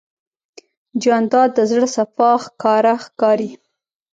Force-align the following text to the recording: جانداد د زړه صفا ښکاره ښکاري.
جانداد 1.03 1.49
د 1.57 1.59
زړه 1.71 1.87
صفا 1.95 2.31
ښکاره 2.43 2.95
ښکاري. 3.05 3.49